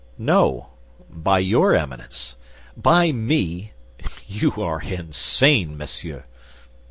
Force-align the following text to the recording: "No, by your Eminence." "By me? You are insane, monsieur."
"No, 0.17 0.69
by 1.11 1.37
your 1.37 1.75
Eminence." 1.75 2.35
"By 2.75 3.11
me? 3.11 3.73
You 4.25 4.53
are 4.53 4.81
insane, 4.81 5.77
monsieur." 5.77 6.23